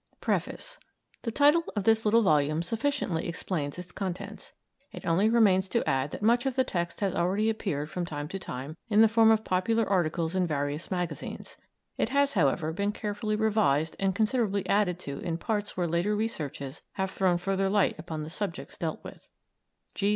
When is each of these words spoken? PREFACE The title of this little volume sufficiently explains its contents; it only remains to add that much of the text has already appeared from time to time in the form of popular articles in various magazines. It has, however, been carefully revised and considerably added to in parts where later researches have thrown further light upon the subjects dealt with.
PREFACE 0.19 0.79
The 1.21 1.31
title 1.31 1.63
of 1.75 1.83
this 1.83 2.05
little 2.05 2.23
volume 2.23 2.63
sufficiently 2.63 3.27
explains 3.29 3.77
its 3.77 3.91
contents; 3.91 4.51
it 4.91 5.05
only 5.05 5.29
remains 5.29 5.69
to 5.69 5.87
add 5.87 6.09
that 6.09 6.23
much 6.23 6.47
of 6.47 6.55
the 6.55 6.63
text 6.63 7.01
has 7.01 7.13
already 7.13 7.51
appeared 7.51 7.91
from 7.91 8.03
time 8.07 8.27
to 8.29 8.39
time 8.39 8.75
in 8.89 9.01
the 9.01 9.07
form 9.07 9.29
of 9.29 9.43
popular 9.43 9.87
articles 9.87 10.33
in 10.33 10.47
various 10.47 10.89
magazines. 10.89 11.55
It 11.99 12.09
has, 12.09 12.33
however, 12.33 12.73
been 12.73 12.91
carefully 12.93 13.35
revised 13.35 13.95
and 13.99 14.15
considerably 14.15 14.67
added 14.67 14.97
to 15.01 15.19
in 15.19 15.37
parts 15.37 15.77
where 15.77 15.85
later 15.87 16.15
researches 16.15 16.81
have 16.93 17.11
thrown 17.11 17.37
further 17.37 17.69
light 17.69 17.93
upon 17.99 18.23
the 18.23 18.31
subjects 18.31 18.79
dealt 18.79 19.03
with. 19.03 19.29